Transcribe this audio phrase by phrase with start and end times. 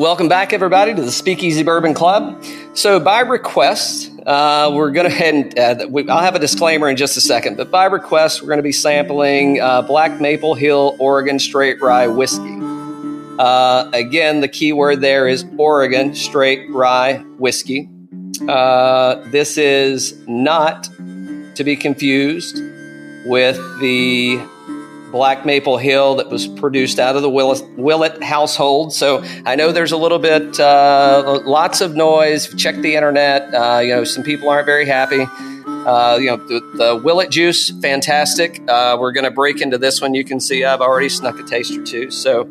[0.00, 2.42] Welcome back, everybody, to the Speakeasy Bourbon Club.
[2.72, 6.96] So, by request, uh, we're going to head uh, we, I'll have a disclaimer in
[6.96, 10.96] just a second, but by request, we're going to be sampling uh, Black Maple Hill
[10.98, 12.60] Oregon Straight Rye Whiskey.
[13.38, 17.86] Uh, again, the key word there is Oregon Straight Rye Whiskey.
[18.48, 20.88] Uh, this is not
[21.56, 22.56] to be confused
[23.26, 24.40] with the
[25.10, 28.92] Black Maple Hill that was produced out of the Willett household.
[28.92, 32.52] So I know there's a little bit, uh, lots of noise.
[32.54, 33.52] Check the internet.
[33.54, 35.26] Uh, you know, some people aren't very happy.
[35.86, 38.60] Uh, you know, the, the, Willett juice, fantastic.
[38.68, 40.14] Uh, we're going to break into this one.
[40.14, 42.10] You can see I've already snuck a taste or two.
[42.10, 42.48] So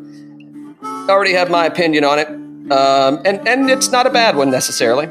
[0.82, 2.28] I already have my opinion on it.
[2.72, 5.08] Um, and, and it's not a bad one necessarily.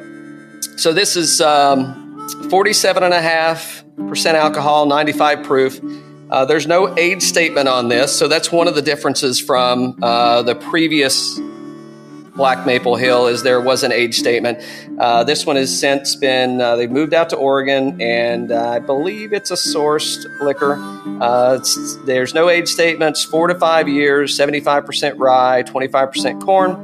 [0.78, 5.80] So this is um, 47.5% alcohol, 95 proof.
[6.30, 10.44] Uh, there's no age statement on this, so that's one of the differences from uh,
[10.44, 11.40] the previous
[12.36, 14.64] Black Maple Hill is there was an age statement.
[15.00, 18.80] Uh, this one has since been uh, they've moved out to Oregon, and uh, I
[18.80, 20.78] believe it's a sourced liquor.
[21.20, 21.60] Uh,
[22.06, 23.24] there's no age statements.
[23.24, 26.76] Four to five years, 75% rye, 25% corn,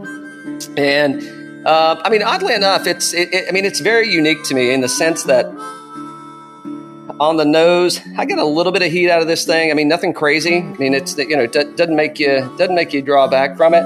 [0.76, 1.22] and
[1.68, 4.82] I mean, oddly enough, it's it, it, I mean it's very unique to me in
[4.82, 5.46] the sense that
[7.20, 8.00] on the nose.
[8.18, 9.72] I get a little bit of heat out of this thing.
[9.72, 10.58] I mean, nothing crazy.
[10.58, 13.74] I mean, it's you know, it doesn't make you doesn't make you draw back from
[13.74, 13.84] it.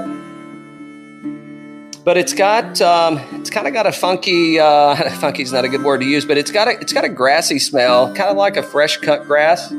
[2.04, 5.82] But it's got um, it's kind of got a funky uh, funky's not a good
[5.82, 8.56] word to use, but it's got a it's got a grassy smell, kind of like
[8.56, 9.70] a fresh cut grass.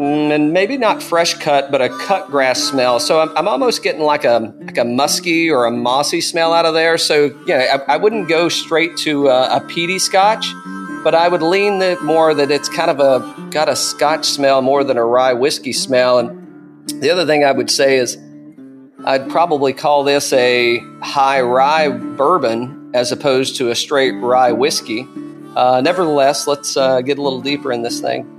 [0.00, 2.98] Mm, and maybe not fresh cut, but a cut grass smell.
[3.00, 6.64] So I'm, I'm almost getting like a like a musky or a mossy smell out
[6.64, 6.96] of there.
[6.96, 10.54] So yeah, I, I wouldn't go straight to a, a peaty Scotch
[11.02, 14.62] but I would lean the more that it's kind of a got a Scotch smell
[14.62, 16.18] more than a rye whiskey smell.
[16.18, 18.18] And the other thing I would say is
[19.04, 25.06] I'd probably call this a high rye bourbon as opposed to a straight rye whiskey.
[25.56, 28.36] Uh, nevertheless, let's uh, get a little deeper in this thing.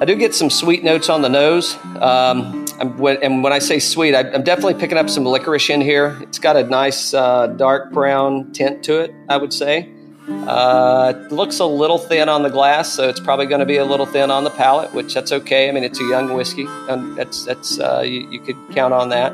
[0.00, 1.76] I do get some sweet notes on the nose.
[2.00, 6.18] Um, and when I say sweet, I, am definitely picking up some licorice in here.
[6.22, 9.92] It's got a nice uh, dark brown tint to it, I would say.
[10.30, 13.84] Uh, looks a little thin on the glass, so it's probably going to be a
[13.84, 15.68] little thin on the palate, which that's okay.
[15.68, 19.08] I mean, it's a young whiskey, and that's that's uh, you, you, could count on
[19.10, 19.32] that.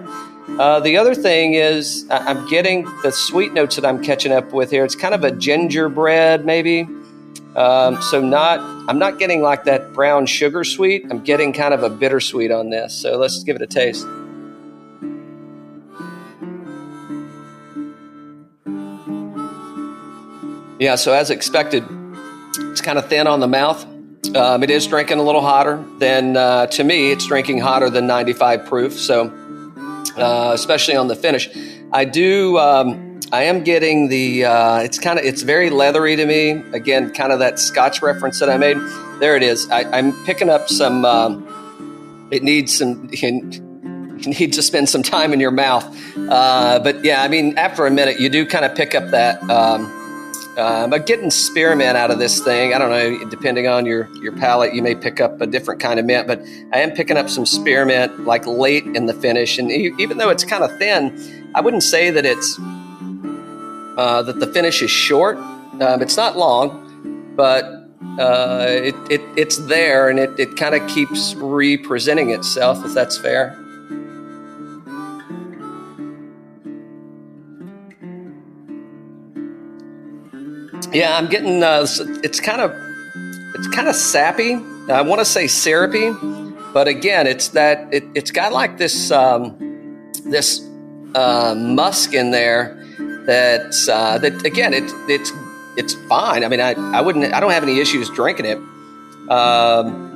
[0.58, 4.70] Uh, the other thing is, I'm getting the sweet notes that I'm catching up with
[4.70, 4.84] here.
[4.84, 6.88] It's kind of a gingerbread, maybe.
[7.56, 11.06] Um, so not, I'm not getting like that brown sugar sweet.
[11.10, 12.94] I'm getting kind of a bittersweet on this.
[12.94, 14.06] So let's give it a taste.
[20.78, 21.84] Yeah, so as expected,
[22.58, 23.82] it's kind of thin on the mouth.
[24.34, 28.06] Um, it is drinking a little hotter than, uh, to me, it's drinking hotter than
[28.06, 28.92] 95 proof.
[28.92, 29.30] So,
[30.18, 31.48] uh, especially on the finish,
[31.94, 36.26] I do, um, I am getting the, uh, it's kind of, it's very leathery to
[36.26, 36.50] me.
[36.74, 38.76] Again, kind of that Scotch reference that I made.
[39.18, 39.70] There it is.
[39.70, 43.40] I, am picking up some, um, it needs some, you
[44.26, 45.86] need to spend some time in your mouth.
[46.18, 49.42] Uh, but yeah, I mean, after a minute, you do kind of pick up that,
[49.48, 49.90] um,
[50.56, 54.32] uh, but getting spearmint out of this thing, I don't know, depending on your, your
[54.32, 56.40] palate, you may pick up a different kind of mint, but
[56.72, 59.58] I am picking up some spearmint like late in the finish.
[59.58, 64.46] And even though it's kind of thin, I wouldn't say that it's uh, that the
[64.46, 65.36] finish is short.
[65.36, 67.64] Um, it's not long, but
[68.18, 73.18] uh, it, it, it's there and it, it kind of keeps representing itself, if that's
[73.18, 73.62] fair.
[80.92, 81.62] Yeah, I'm getting.
[81.62, 81.86] Uh,
[82.22, 82.72] it's kind of,
[83.54, 84.54] it's kind of sappy.
[84.88, 86.12] I want to say syrupy,
[86.72, 89.56] but again, it's that it, has got like this um,
[90.24, 90.60] this
[91.14, 92.82] uh, musk in there.
[93.26, 94.72] That's uh, that again.
[94.74, 95.32] It, it's
[95.76, 96.44] it's fine.
[96.44, 97.32] I mean, I, I wouldn't.
[97.34, 98.58] I don't have any issues drinking it.
[99.28, 100.06] Um,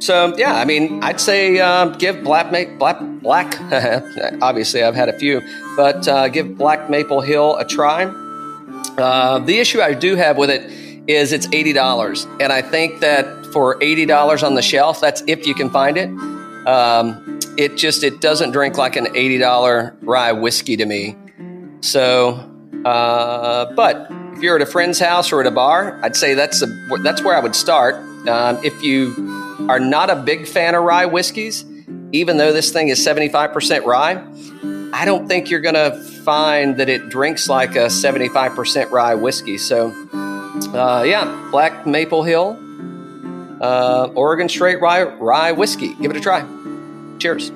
[0.00, 3.60] so yeah, I mean, I'd say uh, give black black black.
[4.42, 5.42] obviously, I've had a few,
[5.76, 8.04] but uh, give Black Maple Hill a try.
[8.98, 10.70] Uh, the issue I do have with it
[11.08, 15.22] is it's eighty dollars, and I think that for eighty dollars on the shelf, that's
[15.26, 16.08] if you can find it.
[16.66, 21.16] Um, it just it doesn't drink like an eighty dollar rye whiskey to me.
[21.80, 22.34] So,
[22.84, 26.62] uh, but if you're at a friend's house or at a bar, I'd say that's
[26.62, 26.66] a,
[27.02, 27.96] that's where I would start.
[28.28, 29.14] Um, if you
[29.68, 31.64] are not a big fan of rye whiskeys,
[32.12, 34.24] even though this thing is 75% rye,
[34.92, 39.58] I don't think you're going to find that it drinks like a 75% rye whiskey.
[39.58, 39.90] So,
[40.74, 42.58] uh, yeah, Black Maple Hill,
[43.60, 45.94] uh, Oregon Straight Rye, rye Whiskey.
[45.94, 46.44] Give it a try.
[47.18, 47.52] Cheers.